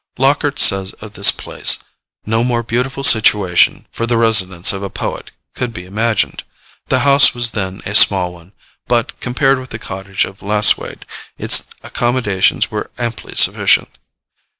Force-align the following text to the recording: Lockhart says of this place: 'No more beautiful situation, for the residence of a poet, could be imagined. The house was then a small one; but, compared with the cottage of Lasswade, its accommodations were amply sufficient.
Lockhart 0.17 0.57
says 0.57 0.93
of 0.93 1.13
this 1.13 1.31
place: 1.31 1.77
'No 2.25 2.43
more 2.43 2.63
beautiful 2.63 3.03
situation, 3.03 3.85
for 3.91 4.07
the 4.07 4.17
residence 4.17 4.73
of 4.73 4.81
a 4.81 4.89
poet, 4.89 5.29
could 5.53 5.75
be 5.75 5.85
imagined. 5.85 6.43
The 6.87 7.01
house 7.01 7.35
was 7.35 7.51
then 7.51 7.81
a 7.85 7.93
small 7.93 8.33
one; 8.33 8.53
but, 8.87 9.19
compared 9.19 9.59
with 9.59 9.69
the 9.69 9.77
cottage 9.77 10.25
of 10.25 10.41
Lasswade, 10.41 11.05
its 11.37 11.67
accommodations 11.83 12.71
were 12.71 12.89
amply 12.97 13.35
sufficient. 13.35 13.99